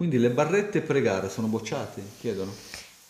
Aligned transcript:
Quindi 0.00 0.18
le 0.18 0.30
barrette 0.30 0.80
pre-gara 0.80 1.28
sono 1.28 1.46
bocciate, 1.46 2.02
chiedono. 2.20 2.50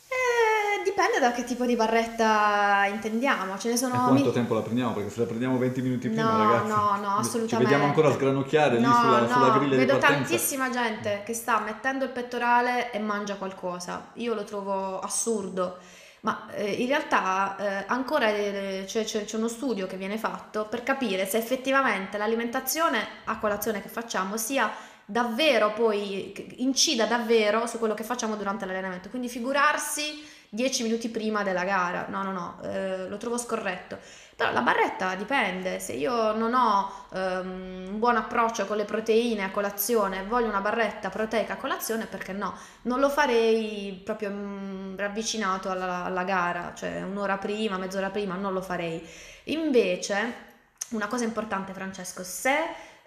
Eh, 0.08 0.82
dipende 0.82 1.20
da 1.20 1.30
che 1.30 1.44
tipo 1.44 1.64
di 1.64 1.76
barretta 1.76 2.84
intendiamo. 2.86 3.56
Ce 3.58 3.68
ne 3.68 3.74
E 3.74 3.76
sono. 3.76 3.92
quanto 3.92 4.24
mi- 4.24 4.32
tempo 4.32 4.54
la 4.54 4.62
prendiamo? 4.62 4.92
Perché 4.94 5.08
se 5.10 5.20
la 5.20 5.26
prendiamo 5.26 5.56
20 5.56 5.82
minuti 5.82 6.08
prima, 6.08 6.32
No, 6.32 6.38
ragazzi, 6.50 6.68
no, 6.68 6.96
no, 6.96 7.14
ci 7.22 7.28
assolutamente. 7.28 7.56
vediamo 7.58 7.84
ancora 7.84 8.10
sgranocchiare 8.10 8.74
lì 8.78 8.82
No, 8.82 8.92
sulla, 8.92 9.28
sulla 9.28 9.46
no, 9.52 9.58
griglia 9.60 9.76
di 9.76 9.84
vedo 9.84 9.98
tantissima 9.98 10.68
gente 10.70 11.22
che 11.24 11.32
sta 11.32 11.60
mettendo 11.60 12.02
il 12.02 12.10
pettorale 12.10 12.90
e 12.90 12.98
mangia 12.98 13.36
qualcosa. 13.36 14.08
Io 14.14 14.34
lo 14.34 14.42
trovo 14.42 14.98
assurdo. 14.98 15.76
Ma 16.22 16.48
eh, 16.52 16.72
in 16.72 16.88
realtà 16.88 17.56
eh, 17.56 17.84
ancora 17.86 18.30
eh, 18.30 18.82
c'è, 18.84 19.04
c'è- 19.04 19.24
c'è 19.26 19.36
uno 19.36 19.46
studio 19.46 19.86
che 19.86 19.96
viene 19.96 20.18
fatto 20.18 20.66
per 20.68 20.82
capire 20.82 21.24
se 21.24 21.38
effettivamente 21.38 22.18
l'alimentazione 22.18 22.98
a 23.26 23.38
colazione 23.38 23.80
che 23.80 23.88
facciamo 23.88 24.36
sia 24.36 24.68
davvero 25.10 25.72
poi, 25.72 26.54
incida 26.58 27.04
davvero 27.04 27.66
su 27.66 27.78
quello 27.78 27.94
che 27.94 28.04
facciamo 28.04 28.36
durante 28.36 28.64
l'allenamento. 28.64 29.08
Quindi 29.08 29.28
figurarsi 29.28 30.38
10 30.48 30.82
minuti 30.84 31.08
prima 31.08 31.42
della 31.42 31.64
gara. 31.64 32.06
No, 32.08 32.22
no, 32.22 32.32
no, 32.32 32.58
eh, 32.62 33.08
lo 33.08 33.16
trovo 33.16 33.36
scorretto. 33.36 33.98
Però 34.36 34.52
la 34.52 34.62
barretta 34.62 35.14
dipende, 35.16 35.80
se 35.80 35.92
io 35.92 36.32
non 36.32 36.54
ho 36.54 37.06
ehm, 37.12 37.86
un 37.88 37.98
buon 37.98 38.16
approccio 38.16 38.66
con 38.66 38.76
le 38.76 38.84
proteine 38.84 39.44
a 39.44 39.50
colazione, 39.50 40.24
voglio 40.24 40.48
una 40.48 40.60
barretta 40.60 41.10
proteica 41.10 41.54
a 41.54 41.56
colazione, 41.56 42.06
perché 42.06 42.32
no? 42.32 42.56
Non 42.82 43.00
lo 43.00 43.10
farei 43.10 44.00
proprio 44.02 44.30
mm, 44.30 44.96
ravvicinato 44.96 45.70
alla, 45.70 46.04
alla 46.04 46.24
gara, 46.24 46.72
cioè 46.74 47.02
un'ora 47.02 47.36
prima, 47.36 47.76
mezz'ora 47.76 48.10
prima, 48.10 48.34
non 48.36 48.52
lo 48.52 48.62
farei. 48.62 49.06
Invece, 49.44 50.48
una 50.90 51.06
cosa 51.06 51.24
importante, 51.24 51.72
Francesco, 51.72 52.24
se 52.24 52.54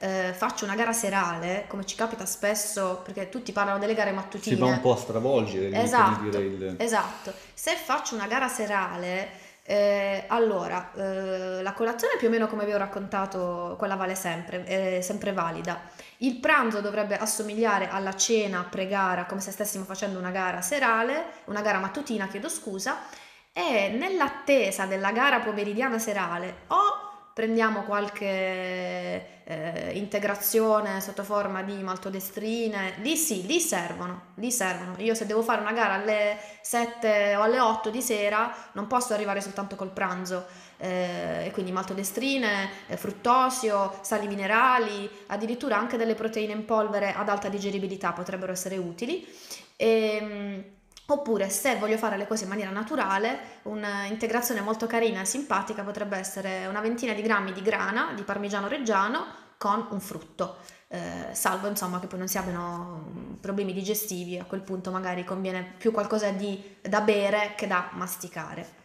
eh, 0.03 0.33
faccio 0.33 0.65
una 0.65 0.75
gara 0.75 0.91
serale, 0.91 1.63
come 1.69 1.85
ci 1.85 1.95
capita 1.95 2.25
spesso, 2.25 2.99
perché 3.05 3.29
tutti 3.29 3.53
parlano 3.53 3.79
delle 3.79 3.93
gare 3.93 4.11
mattutine. 4.11 4.55
Si 4.55 4.61
va 4.61 4.67
un 4.67 4.81
po' 4.81 4.91
a 4.91 4.97
stravolgere, 4.97 5.71
Esatto, 5.81 6.39
il... 6.39 6.75
esatto. 6.77 7.33
Se 7.53 7.71
faccio 7.75 8.13
una 8.15 8.27
gara 8.27 8.49
serale, 8.49 9.29
eh, 9.63 10.25
allora 10.27 10.91
eh, 10.93 11.61
la 11.63 11.71
colazione 11.71 12.17
più 12.17 12.27
o 12.27 12.31
meno 12.31 12.47
come 12.47 12.65
vi 12.65 12.73
ho 12.73 12.77
raccontato, 12.77 13.75
quella 13.77 13.95
vale 13.95 14.15
sempre, 14.15 14.65
è 14.65 14.99
sempre 14.99 15.31
valida. 15.31 15.79
Il 16.17 16.35
pranzo 16.35 16.81
dovrebbe 16.81 17.17
assomigliare 17.17 17.87
alla 17.87 18.13
cena 18.17 18.67
pre-gara, 18.69 19.23
come 19.23 19.39
se 19.39 19.51
stessimo 19.51 19.85
facendo 19.85 20.19
una 20.19 20.31
gara 20.31 20.61
serale, 20.61 21.27
una 21.45 21.61
gara 21.61 21.79
mattutina, 21.79 22.27
chiedo 22.27 22.49
scusa, 22.49 23.03
e 23.53 23.87
nell'attesa 23.87 24.85
della 24.85 25.11
gara 25.11 25.39
pomeridiana 25.39 25.97
serale 25.97 26.63
o 26.67 26.92
prendiamo 27.33 27.83
qualche 27.83 29.41
eh, 29.43 29.91
integrazione 29.95 31.01
sotto 31.01 31.23
forma 31.23 31.63
di 31.63 31.81
maltodestrine, 31.81 32.95
lì 32.97 33.15
sì, 33.15 33.45
lì 33.45 33.59
servono, 33.59 34.33
lì 34.35 34.51
servono. 34.51 34.95
Io 34.99 35.15
se 35.15 35.25
devo 35.25 35.41
fare 35.41 35.61
una 35.61 35.73
gara 35.73 35.95
alle 35.95 36.37
7 36.61 37.35
o 37.35 37.41
alle 37.41 37.59
8 37.59 37.89
di 37.89 38.01
sera 38.01 38.53
non 38.73 38.87
posso 38.87 39.13
arrivare 39.13 39.41
soltanto 39.41 39.75
col 39.75 39.89
pranzo, 39.89 40.45
eh, 40.77 41.49
quindi 41.53 41.71
maltodestrine, 41.71 42.69
eh, 42.87 42.97
fruttosio, 42.97 43.97
sali 44.01 44.27
minerali, 44.27 45.09
addirittura 45.27 45.77
anche 45.77 45.97
delle 45.97 46.15
proteine 46.15 46.53
in 46.53 46.65
polvere 46.65 47.13
ad 47.13 47.29
alta 47.29 47.49
digeribilità 47.49 48.11
potrebbero 48.11 48.51
essere 48.51 48.77
utili. 48.77 49.27
Ehm, 49.75 50.42
Oppure 51.05 51.49
se 51.49 51.75
voglio 51.77 51.97
fare 51.97 52.15
le 52.15 52.25
cose 52.27 52.43
in 52.43 52.49
maniera 52.49 52.71
naturale, 52.71 53.59
un'integrazione 53.63 54.61
molto 54.61 54.87
carina 54.87 55.21
e 55.21 55.25
simpatica 55.25 55.83
potrebbe 55.83 56.17
essere 56.17 56.65
una 56.67 56.79
ventina 56.79 57.13
di 57.13 57.21
grammi 57.21 57.51
di 57.51 57.61
grana 57.61 58.13
di 58.15 58.23
parmigiano 58.23 58.69
reggiano 58.69 59.41
con 59.57 59.87
un 59.89 59.99
frutto, 59.99 60.57
eh, 60.87 61.29
salvo 61.31 61.67
insomma 61.67 61.99
che 61.99 62.07
poi 62.07 62.19
non 62.19 62.27
si 62.27 62.37
abbiano 62.37 63.05
mm, 63.09 63.33
problemi 63.35 63.73
digestivi, 63.73 64.37
a 64.37 64.45
quel 64.45 64.61
punto 64.61 64.91
magari 64.91 65.23
conviene 65.25 65.73
più 65.77 65.91
qualcosa 65.91 66.29
di, 66.29 66.77
da 66.81 67.01
bere 67.01 67.53
che 67.55 67.67
da 67.67 67.89
masticare. 67.93 68.81